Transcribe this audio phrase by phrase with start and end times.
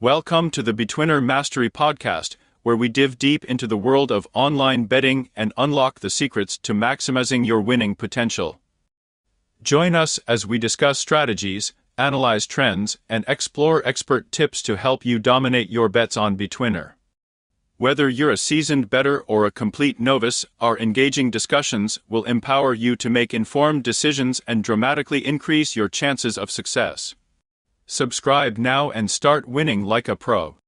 [0.00, 4.84] Welcome to the Betwinner Mastery Podcast, where we dive deep into the world of online
[4.84, 8.60] betting and unlock the secrets to maximizing your winning potential.
[9.60, 15.18] Join us as we discuss strategies, analyze trends, and explore expert tips to help you
[15.18, 16.92] dominate your bets on Betwinner.
[17.76, 22.94] Whether you're a seasoned bettor or a complete novice, our engaging discussions will empower you
[22.94, 27.16] to make informed decisions and dramatically increase your chances of success.
[27.90, 30.58] Subscribe now and start winning like a pro.